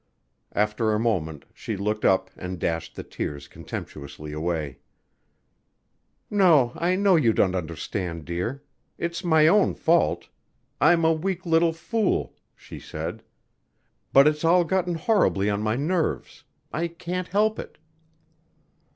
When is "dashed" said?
2.57-2.95